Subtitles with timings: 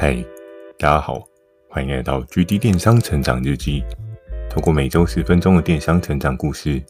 [0.00, 0.14] 嗨，
[0.78, 1.20] 大家好，
[1.68, 3.82] 欢迎来到 GD 电商成长日记。
[4.48, 6.80] 透过每周十分钟的电商成长故事，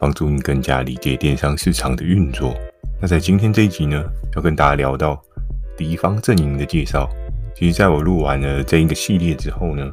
[0.00, 2.56] 帮助你更加理解电商市场的运作。
[3.00, 5.22] 那在今天这一集呢，要跟大家聊到
[5.76, 7.08] 敌方阵营的介绍。
[7.54, 9.88] 其实，在我录完了这一个系列之后呢，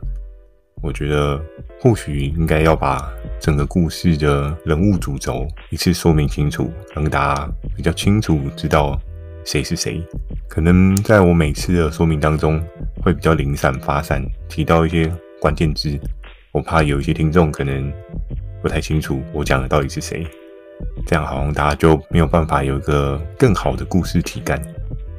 [0.82, 1.40] 我觉得
[1.80, 3.08] 或许应该要把
[3.40, 7.48] 整个故事的人物主轴一次说明清楚，让大家
[7.78, 9.00] 比较清楚知道
[9.46, 10.02] 谁是谁。
[10.48, 12.62] 可能在我每次的说明当中
[13.02, 16.00] 会比较零散发散，提到一些关键字，
[16.52, 17.92] 我怕有一些听众可能
[18.62, 20.26] 不太清楚我讲的到底是谁，
[21.08, 24.62] 这样好像大家就没有办法有一个更好的故事体感，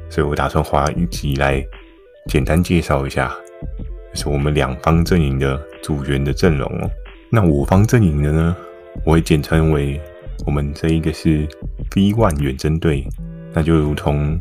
[0.09, 1.65] 所以我打算花一集来
[2.27, 3.35] 简单介绍一下。
[4.13, 6.89] 就是我们两方阵营的组员的阵容哦。
[7.29, 8.55] 那我方阵营的呢，
[9.03, 9.99] 我会简称为
[10.45, 11.45] 我们这一个是
[11.93, 13.05] V One 远征队。
[13.55, 14.37] 那就如同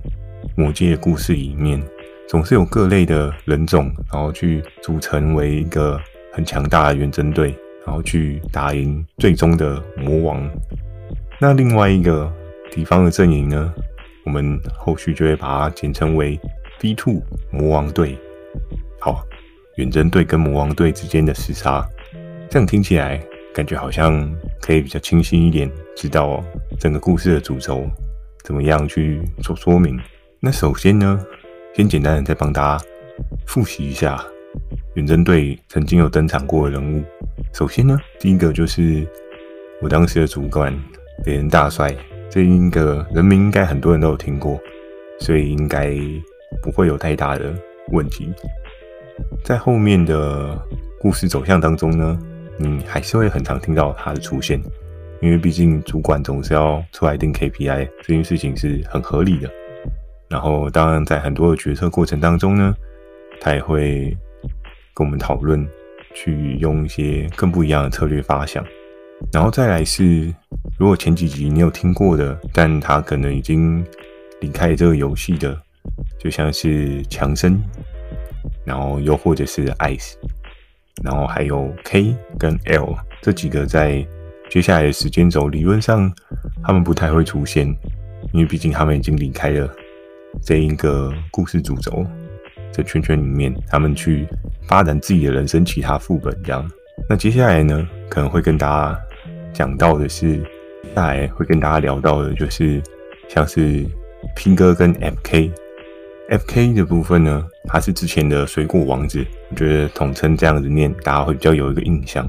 [0.57, 1.81] 魔界的故事里面，
[2.29, 5.99] 总是有各类的人种，然后去组成为一个
[6.33, 10.51] 很强大的远征队，然后去打赢最终的魔王。
[11.41, 12.31] 那另外一个
[12.73, 13.73] 敌方的阵营呢，
[14.25, 16.39] 我们后续就会把它简称为
[16.81, 18.19] V2 魔王队。
[18.99, 19.25] 好。
[19.77, 21.85] 远征队跟魔王队之间的厮杀，
[22.49, 23.21] 这样听起来
[23.53, 26.41] 感觉好像可以比较清晰一点，知道
[26.79, 27.85] 整个故事的主轴
[28.45, 29.99] 怎么样去做说明。
[30.39, 31.19] 那首先呢，
[31.75, 32.85] 先简单的再帮大家
[33.47, 34.23] 复习一下
[34.95, 37.03] 远征队曾经有登场过的人物。
[37.55, 39.07] 首先呢，第一个就是
[39.81, 40.73] 我当时的主管
[41.25, 41.97] 雷恩大帅，
[42.31, 44.61] 这一个人名应该很多人都有听过，
[45.19, 45.97] 所以应该
[46.63, 47.55] 不会有太大的
[47.93, 48.31] 问题。
[49.43, 50.61] 在后面的
[51.01, 52.19] 故事走向当中呢，
[52.59, 54.61] 你还是会很常听到他的出现，
[55.21, 59.51] 因为毕竟主管总是要出来定 KPI，这件事情是很合理的。
[60.29, 62.75] 然后，当然在很多的决策过程当中呢，
[63.41, 64.17] 他也会
[64.95, 65.67] 跟我们讨论，
[66.15, 68.65] 去用一些更不一样的策略发想。
[69.33, 70.35] 然后再来是，
[70.79, 73.85] 如果前几集你有听过的，但他可能已经
[74.41, 75.57] 离开这个游戏的，
[76.19, 77.63] 就像是强生。
[78.65, 80.15] 然后又或者是 Ice，
[81.03, 84.05] 然后还有 K 跟 L 这几个，在
[84.55, 86.09] 接下来的时间轴，理论上
[86.63, 87.67] 他们不太会出现，
[88.33, 89.69] 因为毕竟他们已经离开了
[90.45, 92.07] 这一个故事主轴
[92.73, 94.25] 这圈圈里面，他们去
[94.69, 96.71] 发展自己的人生其他副本这样。
[97.11, 99.01] 那接下来呢，可能会跟大家
[99.53, 102.81] 讲到的是，接下来会跟大家聊到的就是
[103.29, 103.85] 像是
[104.37, 105.51] 拼哥跟 FK。
[106.31, 112.25] FK 的部分呢，他是之前的水果王子，我觉得统称这样子念，大家会比较有一个印象。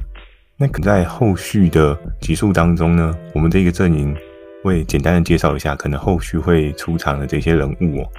[0.58, 4.16] 那可在后续的集数当中呢，我们这个阵营
[4.64, 8.10] 会简单的介绍一下，可能后续会出场的这些人物哦，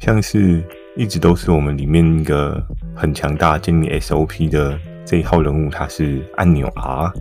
[0.00, 0.64] 像是
[0.96, 2.62] 一直都是我们里面一个
[2.94, 7.12] 很强大建立 SOP 的这一号人物，他是按钮 R，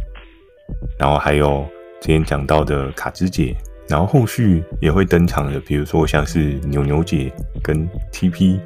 [0.98, 1.68] 然后还有
[2.00, 3.56] 之前讲到的卡兹姐。
[3.88, 8.60] 然后后续也会登场的，比如说像是牛牛姐跟 TP，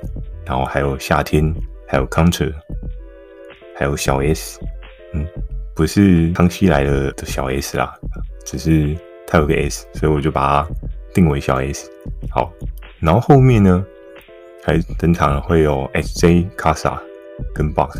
[0.45, 1.53] 然后还有夏天，
[1.85, 2.53] 还有 Counter，
[3.75, 4.57] 还有小 S，
[5.13, 5.27] 嗯，
[5.79, 7.93] 不是康熙来了的小 S 啦，
[8.45, 8.93] 只是
[9.25, 10.69] 他有个 S，所以我就把它
[11.13, 11.89] 定为小 S。
[12.29, 12.51] 好，
[12.99, 13.85] 然后后面呢，
[14.61, 16.99] 还登场了会有 SJ Casa
[17.55, 17.97] 跟 Box，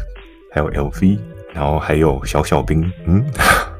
[0.52, 1.20] 还有 LV，
[1.54, 3.24] 然后还有小小兵，嗯，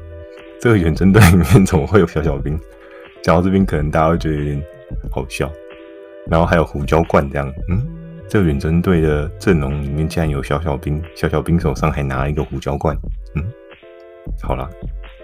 [0.62, 2.58] 这个远征队里面怎么会有小小兵？
[3.22, 4.64] 讲到这边，可能大家会觉得有点
[5.10, 5.52] 好笑。
[6.30, 7.86] 然后还有胡椒罐这样，嗯，
[8.30, 12.96] 这个远征队的阵容里面竟然有小小兵，小小兵手上还拿一个胡椒罐，
[14.42, 14.68] 好啦，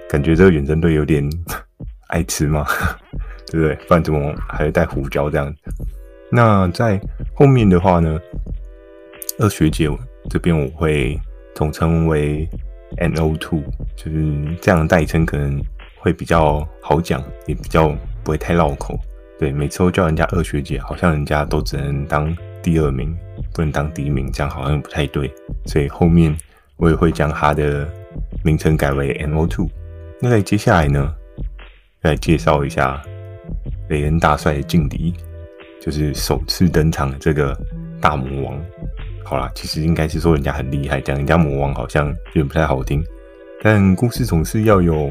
[0.08, 1.28] 感觉这个远征队有点
[2.08, 2.64] 爱吃嘛，
[3.50, 3.74] 对不对？
[3.86, 5.54] 不然怎么还带胡椒这样？
[6.30, 7.00] 那在
[7.34, 8.18] 后面的话呢，
[9.38, 9.88] 二学姐
[10.28, 11.20] 这边我会
[11.54, 12.48] 统称为
[12.98, 13.36] NO.
[13.38, 13.62] Two，
[13.96, 15.62] 就是这样的代称可能。
[15.98, 17.88] 会比较好讲，也比较
[18.22, 18.96] 不会太绕口。
[19.40, 23.12] 对，每次都叫人家二学姐，好像人家都只能当第二名，
[23.52, 25.28] 不能当第一名，这样好像不太对。
[25.64, 26.32] 所以后面
[26.76, 27.88] 我也会将她的
[28.44, 29.68] 名称改为 NO2。
[30.20, 31.14] 那在接下来呢，
[32.02, 33.02] 来介绍一下
[33.88, 35.14] 雷恩大帅的劲敌，
[35.80, 37.56] 就是首次登场的这个
[38.00, 38.60] 大魔王。
[39.24, 43.04] 好啦，其实应该是说人家很厉害，讲人家魔王好像有点不太好听。
[43.62, 45.10] 但故事总是要有。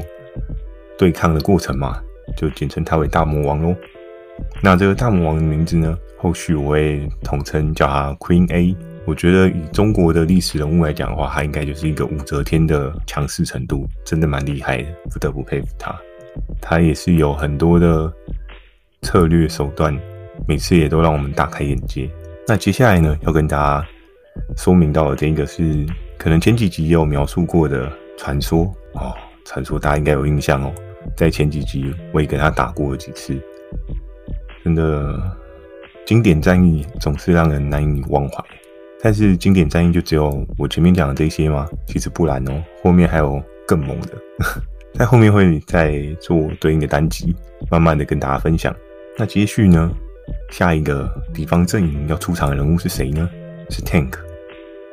[0.98, 2.00] 对抗的过程嘛，
[2.38, 3.74] 就简称他为大魔王喽。
[4.62, 8.74] 那这个大魔王的名字呢，后续我会统称叫他 Queen A。
[9.06, 15.94] 我觉得以中国的历史人物来讲的话，他应该就是一个武则天的强势程度，真的蛮厉害的，不得不佩服他。
[16.60, 18.12] 他也是有很多的
[19.02, 19.96] 策略手段，
[20.46, 22.10] 每次也都让我们大开眼界。
[22.48, 23.88] 那接下来呢，要跟大家
[24.56, 25.86] 说明到的这一个是
[26.18, 28.64] 可能前几集也有描述过的传说
[28.94, 29.14] 哦，
[29.44, 30.74] 传说大家应该有印象哦，
[31.16, 33.40] 在前几集我也跟他打过了几次，
[34.64, 35.18] 真的
[36.04, 38.44] 经典战役总是让人难以忘怀。
[39.06, 41.64] 但是经典战役就只有我前面讲的这些吗？
[41.86, 44.18] 其实不然哦，后面还有更猛的，
[44.98, 47.32] 在后面会再做对应的单集，
[47.70, 48.74] 慢慢的跟大家分享。
[49.16, 49.92] 那接续呢，
[50.50, 53.30] 下一个敌方阵营要出场的人物是谁呢？
[53.70, 54.10] 是 Tank。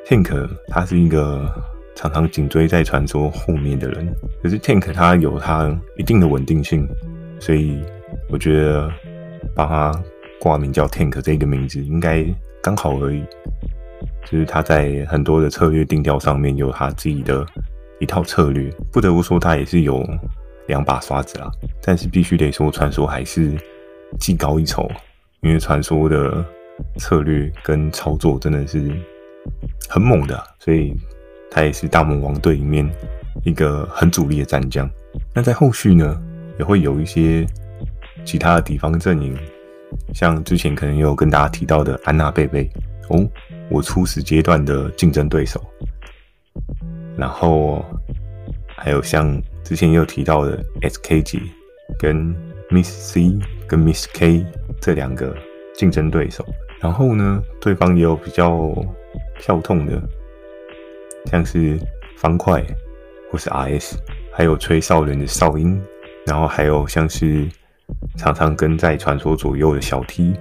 [0.08, 1.52] Tank 他是一个
[1.96, 6.88] 常常紧追在传说后面的人，可是 Tank 他有他一定的稳定性，
[7.40, 7.82] 所以
[8.30, 8.88] 我觉得
[9.56, 10.04] 把他
[10.40, 12.24] 挂名叫 Tank 这个名字应该
[12.62, 13.24] 刚好而已。
[14.30, 17.46] 就是他在很多的策略定调上面有他自己的
[18.00, 20.04] 一套策略，不得不说他也是有
[20.68, 21.52] 两把刷子啦。
[21.82, 23.52] 但是必须得说，传说还是
[24.20, 24.90] 技高一筹，
[25.42, 26.44] 因为传说的
[26.98, 28.92] 策略跟操作真的是
[29.90, 30.94] 很猛的，所以
[31.52, 32.90] 他也是大魔王队里面
[33.44, 34.90] 一个很主力的战将。
[35.34, 36.22] 那在后续呢，
[36.58, 37.46] 也会有一些
[38.26, 39.38] 其他的敌方阵营，
[40.14, 42.70] 像之前可能有跟大家提到的安娜贝贝
[43.10, 43.30] 哦。
[43.70, 45.60] 我初始阶段的竞争对手，
[47.18, 47.84] 然后
[48.76, 51.42] 还有像之前也有提到的 SKG
[51.98, 52.36] 跟
[52.70, 54.46] Miss C 跟 Miss K
[54.80, 55.36] 这两个
[55.74, 56.46] 竞争对手，
[56.80, 58.76] 然后呢，对方也有比较
[59.40, 60.02] 跳痛的，
[61.26, 61.80] 像是
[62.18, 62.64] 方块
[63.32, 63.96] 或是 RS，
[64.32, 65.82] 还有吹哨人的哨音，
[66.28, 67.48] 然后还有像是
[68.18, 70.34] 常常跟在传说左右的小 T，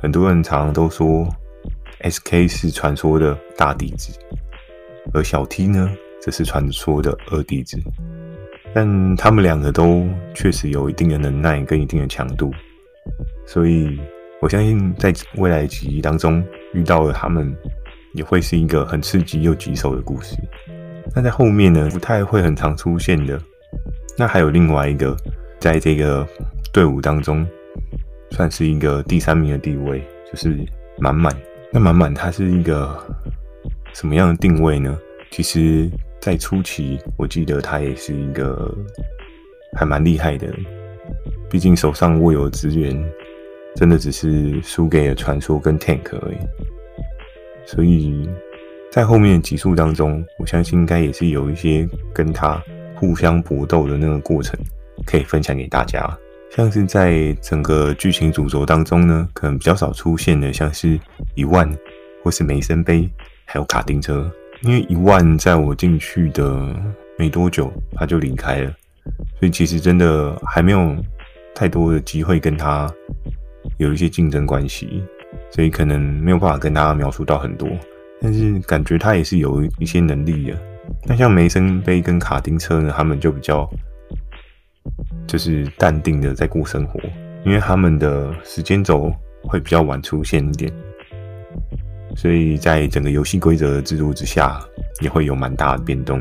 [0.00, 1.28] 很多人常常都说。
[2.02, 4.12] SK 是传说的大弟子，
[5.12, 5.90] 而小 T 呢，
[6.20, 7.78] 则是传说的二弟子。
[8.72, 12.52] 但他们两个都确实有一定的能耐跟一定的强度，
[13.44, 13.98] 所以
[14.40, 16.42] 我相信在未来几集当中
[16.72, 17.52] 遇到了他们，
[18.14, 20.36] 也会是一个很刺激又棘手的故事。
[21.16, 23.40] 那在后面呢，不太会很常出现的。
[24.16, 25.16] 那还有另外一个，
[25.58, 26.24] 在这个
[26.72, 27.44] 队伍当中，
[28.30, 30.00] 算是一个第三名的地位，
[30.30, 30.56] 就是
[30.98, 31.34] 满满。
[31.72, 32.98] 那满满他是一个
[33.94, 34.98] 什么样的定位呢？
[35.30, 35.88] 其实，
[36.20, 38.74] 在初期，我记得他也是一个
[39.76, 40.52] 还蛮厉害的，
[41.48, 43.00] 毕竟手上握有资源，
[43.76, 46.38] 真的只是输给了传说跟 Tank 而已。
[47.64, 48.28] 所以
[48.90, 52.60] 在后面的集数当中，我相信应该也是有一些跟他
[52.96, 54.58] 互相搏斗的那个过程，
[55.06, 56.18] 可以分享给大家。
[56.50, 60.98] 像是在整个剧情主轴当中呢，可能比较少出现的，像是
[61.36, 61.72] 一万
[62.24, 63.08] 或是梅森杯，
[63.44, 64.30] 还有卡丁车。
[64.62, 66.76] 因为一万在我进去的
[67.16, 68.70] 没多久，他就离开了，
[69.38, 70.94] 所以其实真的还没有
[71.54, 72.92] 太多的机会跟他
[73.78, 75.02] 有一些竞争关系，
[75.50, 77.68] 所以可能没有办法跟大家描述到很多。
[78.20, 80.58] 但是感觉他也是有一些能力的。
[81.06, 83.70] 那像梅森杯跟卡丁车呢，他们就比较。
[85.30, 86.98] 就是淡定的在过生活，
[87.44, 90.72] 因为他们的时间轴会比较晚出现一点，
[92.16, 94.60] 所以在整个游戏规则的制度之下，
[95.00, 96.20] 也会有蛮大的变动。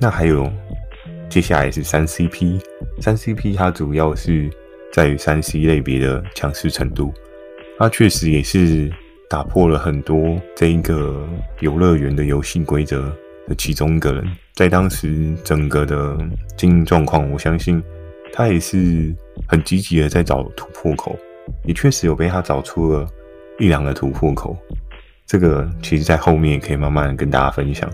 [0.00, 0.50] 那还有
[1.28, 2.58] 接下来是三 CP，
[2.98, 4.50] 三 CP 它主要是
[4.90, 7.12] 在于三 C 类别的强势程度，
[7.78, 8.90] 它确实也是
[9.28, 11.28] 打破了很多这一个
[11.60, 13.14] 游乐园的游戏规则
[13.48, 16.16] 的其中一个人，在当时整个的
[16.56, 17.82] 经营状况，我相信。
[18.32, 19.14] 他也是
[19.48, 21.16] 很积极的在找突破口，
[21.64, 23.06] 也确实有被他找出了
[23.58, 24.56] 一两个突破口。
[25.26, 27.90] 这个其实，在后面可以慢慢跟大家分享。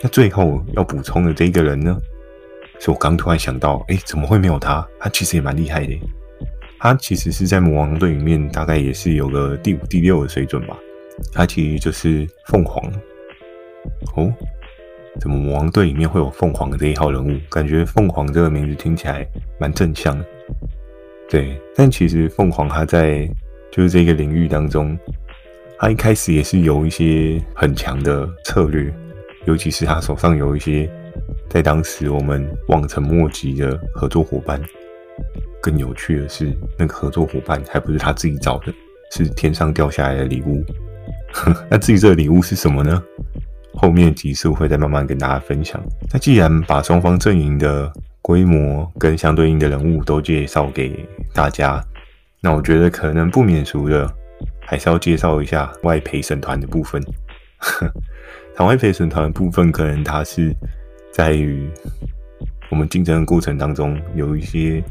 [0.00, 1.96] 那最后要补充的这一个人呢，
[2.78, 4.86] 是我刚突然想到，哎，怎么会没有他？
[4.98, 5.98] 他其实也蛮厉害的。
[6.78, 10.76] 他其实是在魔王队里面，大概也是有个第五、第六的水准吧。
[11.32, 12.82] 他其实就是凤凰。
[14.14, 14.32] 哦。
[15.18, 17.38] 怎么魔王队里面会有凤凰这一号人物？
[17.50, 19.26] 感觉凤凰这个名字听起来
[19.58, 20.24] 蛮正向的。
[21.28, 23.28] 对，但其实凤凰他在
[23.72, 24.98] 就是这个领域当中，
[25.78, 28.92] 他一开始也是有一些很强的策略，
[29.46, 30.90] 尤其是他手上有一些
[31.48, 34.60] 在当时我们望尘莫及的合作伙伴。
[35.60, 38.72] 更有趣的是，那个合作伙伴还不是他自己找的，
[39.12, 40.64] 是天上掉下来的礼物。
[41.68, 43.02] 那至于这个礼物是什么呢？
[43.74, 45.80] 后面集数会再慢慢跟大家分享。
[46.12, 51.82] 那既然把双方阵营的规模跟相对应的人物都介绍给大家，
[52.40, 54.12] 那我觉得可能不免俗的，
[54.60, 57.02] 还是要介绍一下外陪审团的部分。
[58.56, 60.54] 场外陪审团的部分，可能它是
[61.12, 61.68] 在于
[62.70, 64.82] 我们竞争的过程当中有一些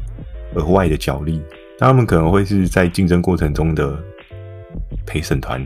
[0.54, 1.40] 额外的角力，
[1.78, 3.96] 那他们可能会是在竞争过程中的
[5.06, 5.64] 陪审团，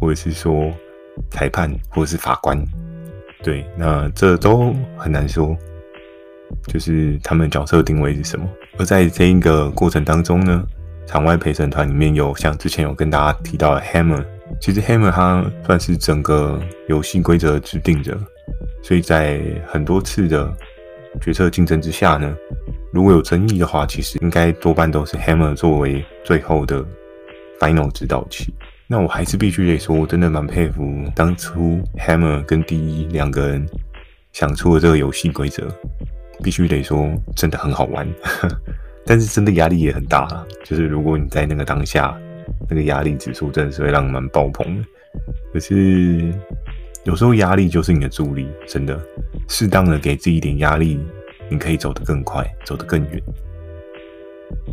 [0.00, 0.72] 或者是说。
[1.30, 2.58] 裁判或者是法官。
[3.42, 5.56] 对，那这都很难说，
[6.66, 8.48] 就是他们角色定位是什么。
[8.78, 10.64] 而在这一个过程当中呢，
[11.06, 14.24] 场外陪审团里面有像之前有跟大家提到的 Hammer，
[14.60, 18.18] 其实 Hammer 他算是整个游戏规则制定者，
[18.82, 20.52] 所以在很多次的
[21.20, 22.34] 决策竞争之下呢，
[22.92, 26.84] 如果有争议的话，其实应该多半都是 Hammer 作为最后的
[27.60, 28.52] Final 指导器。
[28.88, 33.66] 那我还是必须得说，我真的蛮佩服当初 Hammer 跟 d 一两个人
[34.32, 35.68] 想出的这个游戏规则，
[36.42, 38.06] 必须得说真的很好玩。
[39.04, 40.28] 但是真的压力也很大，
[40.64, 42.16] 就是如果你在那个当下，
[42.68, 44.84] 那个压力指数真的是会让人蛮爆棚的。
[45.52, 46.32] 可是
[47.04, 49.00] 有时候压力就是你的助力，真的，
[49.48, 51.00] 适当的给自己一点压力，
[51.48, 53.22] 你可以走得更快，走得更远。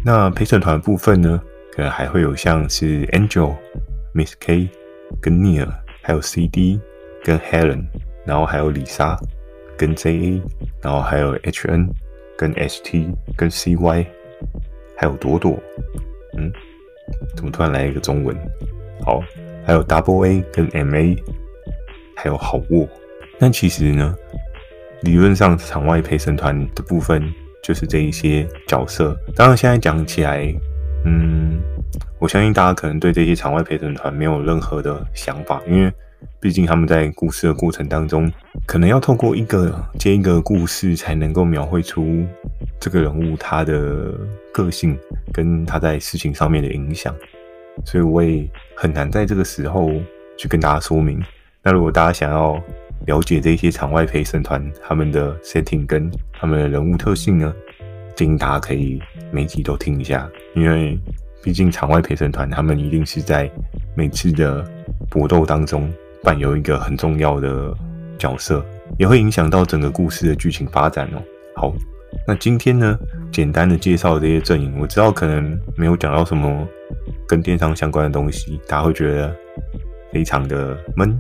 [0.04, 1.42] 那陪审团部分呢，
[1.72, 3.56] 可能还会有像是 Angel、
[4.14, 4.70] Miss K
[5.22, 5.70] 跟 Neil，
[6.02, 6.80] 还有 CD
[7.24, 7.86] 跟 Helen，
[8.26, 9.20] 然后还有李莎
[9.78, 10.42] 跟 JA，
[10.82, 11.90] 然后还有 HN
[12.38, 14.06] 跟 ST 跟 CY。
[14.96, 15.60] 还有朵朵，
[16.38, 16.52] 嗯，
[17.36, 18.38] 怎么突然来一个中文？
[19.02, 19.22] 好，
[19.66, 21.18] 还有 Double A 跟 MA，
[22.16, 22.88] 还有好沃。
[23.40, 24.16] 但其实呢，
[25.02, 27.28] 理论上场外陪审团的部分
[27.64, 29.18] 就是这一些角色。
[29.36, 30.54] 当然，现在讲起来，
[31.06, 31.60] 嗯，
[32.20, 35.92] 我相信大家可能对这些场外陪审团没有任何的想法，因为
[36.40, 38.32] 毕竟他们在故事的过程当中，
[38.66, 42.24] 可能要透过一个接一个故事，才能够描绘出
[42.80, 44.14] 这个人物他的。
[44.54, 44.96] 个性
[45.34, 47.12] 跟他在事情上面的影响，
[47.84, 49.90] 所以我也很难在这个时候
[50.38, 51.20] 去跟大家说明。
[51.64, 52.62] 那如果大家想要
[53.08, 57.52] 了解这些场外陪审团他们的 setting 跟他们的人物特性呢，
[58.16, 61.00] 建议大家可以每集都听一下，因为
[61.44, 63.52] 毕竟场外陪审团他们一定是在
[63.96, 64.66] 每次的
[65.10, 65.92] 搏斗当中
[66.24, 67.72] 扮演一个很重要的
[68.18, 68.66] 角色，
[68.98, 71.22] 也会影响到整个故事的剧情发展哦。
[71.56, 71.74] 好。
[72.28, 72.96] 那今天呢，
[73.32, 76.66] 简单的介绍这些阵营，我知道可能没有讲到什么
[77.28, 79.36] 跟电商相关的东西，大家会觉得
[80.12, 81.20] 非常的闷，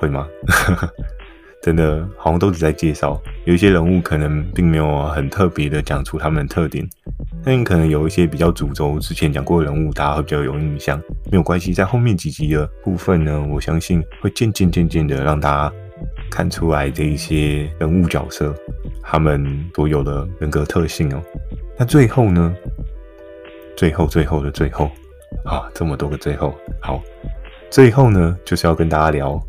[0.00, 0.26] 会吗？
[1.62, 6.84] 真的好像都只在介绍，有一些人物可能并没有很特别的讲出他们的特点，
[7.44, 11.00] 但可能有一些比较主轴之前讲过的人物，大家会比较有印象。
[11.30, 15.74] 没有关系，在后面几集的部分呢，我相信会渐渐渐渐的让大家
[16.28, 18.52] 看出来这一些人物角色。
[19.00, 21.22] 他们所有的人格特性哦，
[21.78, 22.54] 那最后呢？
[23.76, 24.90] 最后最后的最后
[25.44, 27.00] 啊，这么多个最后，好，
[27.70, 29.40] 最后呢，就是要跟大家聊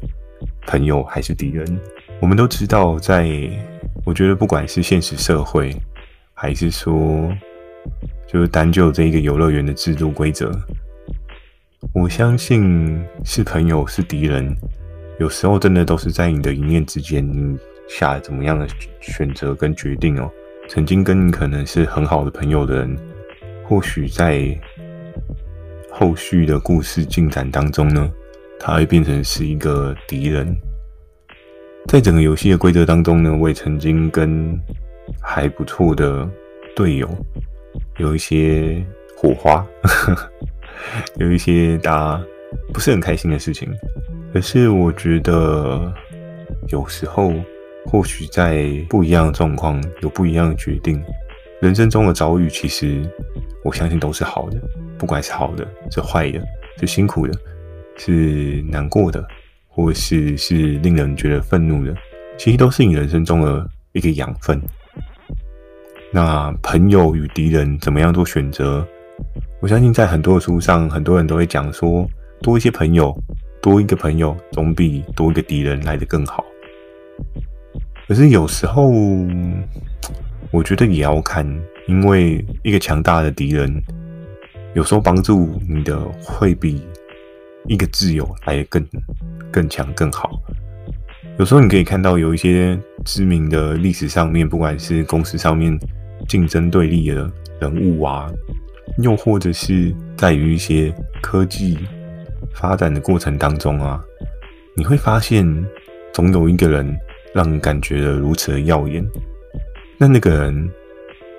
[0.68, 1.66] 朋友还是敌人。
[2.24, 3.30] 我们都知道在，
[4.06, 5.76] 我觉得不管是现实社会，
[6.34, 7.30] 还是说
[8.26, 10.50] 就是单就这一个游乐园的制度规则，
[11.94, 14.56] 我相信是朋友是敌人，
[15.20, 17.30] 有时候真的都是在你的一念之间。
[17.90, 18.66] 下怎么样的
[19.02, 20.32] 选择跟决定哦？
[20.70, 22.98] 曾经跟你可能是很好的朋友的人，
[23.66, 24.58] 或许在
[25.92, 28.10] 后续的故事进展当中呢，
[28.58, 30.56] 他会变成是一个敌人。
[31.88, 34.60] 在整个游戏的规则当中呢，我也曾经跟
[35.22, 36.28] 还不错的
[36.76, 37.10] 队友
[37.98, 38.84] 有一些
[39.16, 39.66] 火花，
[41.18, 42.26] 有一些大家
[42.74, 43.70] 不是很开心的事情。
[44.34, 45.94] 可是我觉得
[46.70, 47.34] 有时候。
[47.88, 51.04] 或许在不一样的状况有不一样的决定，
[51.60, 53.04] 人生中的遭遇其实
[53.62, 54.58] 我相信都是好的，
[54.98, 56.42] 不管是好的是坏的，
[56.80, 57.34] 是辛苦的，
[57.98, 59.22] 是难过的，
[59.74, 61.94] 或是是令人觉得愤怒的，
[62.38, 64.62] 其实都是你人生中的一个养分。
[66.12, 68.86] 那朋友与敌人怎么样做选择？
[69.62, 72.08] 我相信在很多的书上，很多人都会讲说，
[72.42, 73.16] 多一些朋友，
[73.62, 76.46] 多一个朋友总比多一个敌人来得更好。
[78.08, 78.92] 可是有时候，
[80.52, 81.48] 我觉得也要看，
[81.88, 83.74] 因为一个强大的敌人，
[84.76, 86.80] 有时候帮助你的会比
[87.68, 88.86] 一个挚友来得更
[89.52, 90.42] 更强更好。
[91.38, 95.78] 有时候你可以看到有一些知名的历史上面，不管是公司上面
[96.28, 98.32] 竞争对立的人物啊，
[99.00, 101.78] 又或者是在于一些科技
[102.54, 104.02] 发展的过程当中啊，
[104.76, 105.46] 你会发现
[106.14, 106.98] 总有一个人。
[107.34, 109.04] 让人感觉的如此的耀眼，
[109.98, 110.70] 那那个人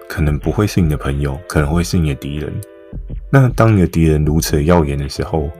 [0.08, 2.52] 可能不会是你的朋友，可能会是你的敌人。
[3.34, 5.50] 那当你的敌人如此耀眼的时候，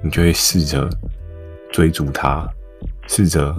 [0.00, 0.88] 你就会试着
[1.72, 2.48] 追逐他，
[3.08, 3.52] 试着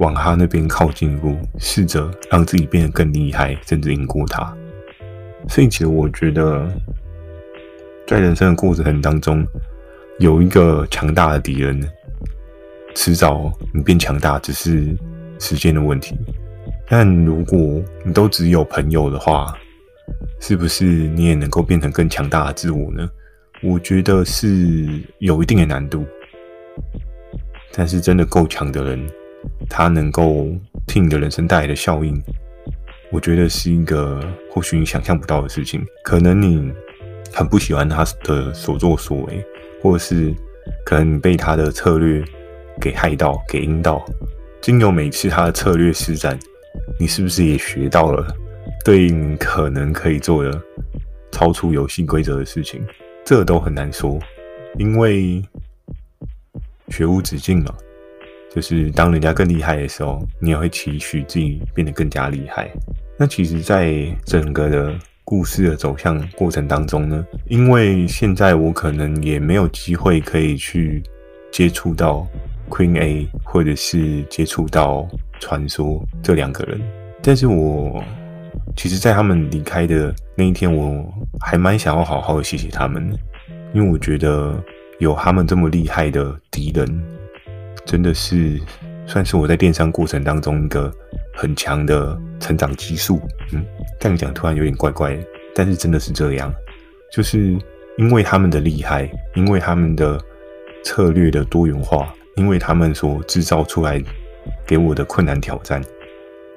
[0.00, 4.54] 往他那边靠近一步，试着让自己变得更厉害，甚至赢过他。
[5.48, 6.70] 所以，其实我觉得，
[8.06, 9.46] 在人生的过程当中，
[10.18, 11.82] 有一个强大的敌人。
[12.94, 14.94] 迟早你变强大只是
[15.38, 16.14] 时间的问题。
[16.86, 19.56] 但如果你都只有朋友的话，
[20.42, 23.08] 是不是你也能够变成更强大的自我呢？
[23.62, 24.88] 我觉得是
[25.20, 26.04] 有一定的难度。
[27.72, 29.06] 但是真的够强的人，
[29.70, 30.48] 他能够
[30.84, 32.20] 替你的人生带来的效应，
[33.12, 34.20] 我觉得是一个
[34.50, 35.80] 或许你想象不到的事情。
[36.02, 36.72] 可能你
[37.32, 39.46] 很不喜欢他的所作所为，
[39.80, 40.34] 或是
[40.84, 42.20] 可能你被他的策略
[42.80, 44.04] 给害到、给阴到。
[44.60, 46.36] 经由每次他的策略施展，
[46.98, 48.26] 你是不是也学到了
[48.84, 50.62] 对应可能可以做的
[51.30, 52.84] 超出游戏规则的事情？
[53.24, 54.18] 这都很难说，
[54.78, 55.42] 因为。
[56.88, 57.74] 学无止境嘛，
[58.54, 62.70] 就是当人家更厉害的时候，你也会期许自己变得更加厉害。
[63.16, 71.02] 那其实，在整个的故事的走向过程当中呢，因为现在我可能也没有机会可以去
[71.50, 72.26] 接触到
[72.68, 75.08] Queen A，或者是接触到
[75.40, 76.78] 传说这两个人，
[77.22, 78.04] 但是我
[78.76, 81.04] 其实，在他们离开的那一天，我
[81.40, 83.12] 还蛮想要好好的谢谢他们，
[83.72, 84.62] 因为我觉得。
[84.98, 86.86] 有他们这么厉害的敌人，
[87.84, 88.60] 真的是
[89.04, 90.92] 算是我在电商过程当中一个
[91.34, 93.20] 很强的成长激素。
[93.52, 93.64] 嗯，
[93.98, 95.24] 这样讲突然有点怪怪的，
[95.56, 96.54] 但是真的是这样，
[97.12, 97.58] 就是
[97.98, 100.16] 因为他们的厉害，因为他们的
[100.84, 104.00] 策略的多元化，因为他们所制造出来
[104.64, 105.82] 给我的困难挑战，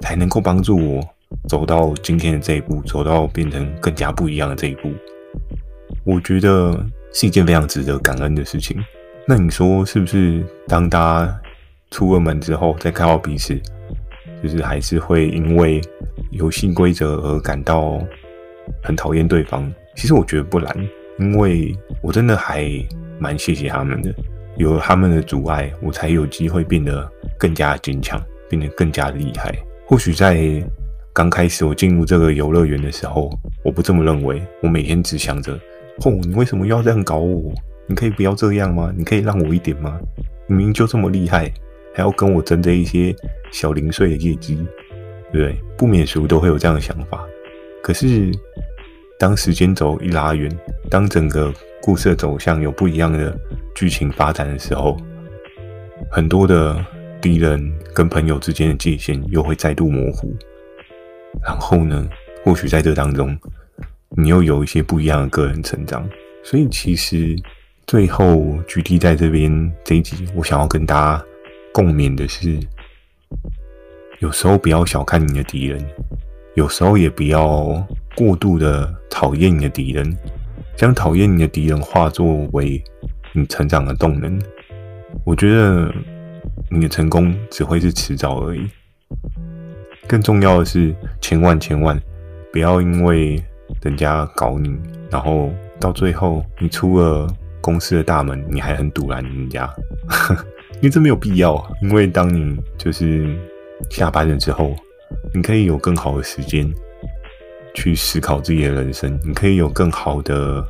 [0.02, 1.04] 才能够帮助我
[1.48, 4.92] 走到今天的这一步，走到变成更加不一样的这一步。
[6.04, 6.86] 我觉得。
[7.12, 8.76] 是一件非常值得感恩的事情。
[9.26, 10.44] 那你说是不是？
[10.68, 11.40] 当大家
[11.90, 13.58] 出了门之后，再看到彼此，
[14.42, 15.80] 就是还是会因为
[16.30, 17.98] 游戏规则而感到
[18.82, 19.72] 很讨厌对方？
[19.94, 22.70] 其实我觉得不然，因为我真的还
[23.18, 24.14] 蛮谢谢他们的。
[24.58, 29.54] 有了他们的阻碍，我才有机会变得更加坚强，变得更加厉害。
[29.86, 30.62] 或许在
[31.16, 33.30] 刚开始我进入这个游乐园的时候，
[33.64, 34.42] 我不这么认为。
[34.62, 35.54] 我每天只想着。
[36.04, 37.54] 哦，你为什么要这样搞我？
[37.86, 38.92] 你可以不要这样吗？
[38.94, 39.98] 你可以让我一点吗？
[40.46, 41.50] 明明就这么厉害，
[41.94, 43.16] 还要跟我争这一些
[43.50, 44.56] 小零碎的业绩，
[45.32, 45.56] 对不对？
[45.78, 47.24] 不免俗都会有这样的想法。
[47.82, 48.30] 可是，
[49.18, 50.54] 当时间轴一拉远，
[50.90, 51.50] 当整个
[51.80, 53.34] 故事的走向有不一样的
[53.74, 54.94] 剧情发展的时候，
[56.10, 56.76] 很多的
[57.22, 60.36] 敌人跟朋友之间的界限又会再度模糊。
[61.42, 62.08] 然后呢，
[62.44, 63.38] 或许在这当中。
[64.18, 66.08] 你又有一些不一样的个人成长，
[66.42, 67.36] 所以其实
[67.86, 71.24] 最后 GD 在这边这一集，我想要跟大家
[71.72, 72.58] 共勉的是，
[74.20, 75.84] 有时候不要小看你的敌人，
[76.54, 80.16] 有时候也不要过度的讨厌你的敌人，
[80.76, 82.82] 将讨厌你的敌人化作为
[83.32, 84.40] 你成长的动能。
[85.24, 85.92] 我觉得
[86.70, 88.66] 你的成功只会是迟早而已。
[90.08, 92.00] 更重要的是，千万千万
[92.52, 93.42] 不要因为。
[93.82, 94.76] 人家搞你，
[95.10, 97.26] 然后到最后你出了
[97.60, 99.68] 公司的大门，你还很堵拦人家，
[100.78, 101.60] 因为这没有必要。
[101.82, 103.36] 因为当你就是
[103.90, 104.74] 下班了之后，
[105.34, 106.72] 你可以有更好的时间
[107.74, 110.64] 去思考自己的人生，你可以有更好的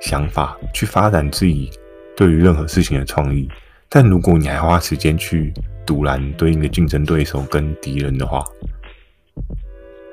[0.00, 1.70] 想法去发展自己
[2.16, 3.46] 对于任何事情的创意。
[3.94, 5.52] 但如果你还花时间去
[5.86, 8.42] 阻拦对应的竞争对手跟敌人的话，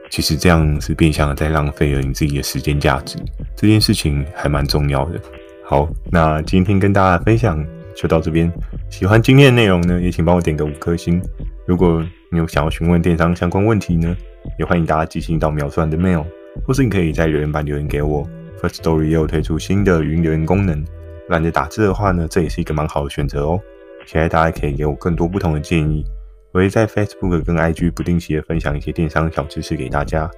[0.10, 3.18] 其实这样是变相的在浪费了你自己的时间价值，
[3.56, 5.22] 这件事情还蛮重要的。
[5.64, 7.66] 好，那今天跟大家分享
[7.96, 8.52] 就到这边。
[8.90, 11.22] 喜欢今天的内容呢，也请帮我点个五颗星。
[11.66, 14.14] 如果你有想要询问电商相关问题呢，
[14.58, 16.26] 也欢迎大家寄信到描述栏的 mail，
[16.66, 18.28] 或是你可以在留言板留言给我。
[18.62, 20.84] First Story 也有推出新的语音留言功能，
[21.30, 23.60] 懒得打字的话呢，这也是一个蛮好的选择哦。
[24.06, 26.04] 期待大家可以给我更多不同的建议。
[26.52, 30.30] 我会在 Facebook 跟 IG 不定期的分享一些电商小知识给大家，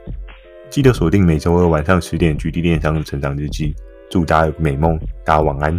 [0.69, 3.73] 记得锁定每周二晚上十点《GD 电商成长日记》，
[4.09, 5.73] 祝大家有个美梦，大家晚安。